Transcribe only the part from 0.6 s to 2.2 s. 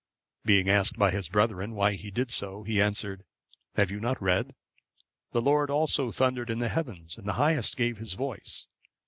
asked by his brethren why he